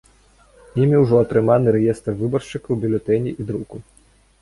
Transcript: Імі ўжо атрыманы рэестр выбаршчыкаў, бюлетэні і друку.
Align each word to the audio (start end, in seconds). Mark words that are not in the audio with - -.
Імі 0.83 0.95
ўжо 1.03 1.19
атрыманы 1.25 1.69
рэестр 1.77 2.11
выбаршчыкаў, 2.25 2.73
бюлетэні 2.83 3.39
і 3.41 3.51
друку. 3.53 3.75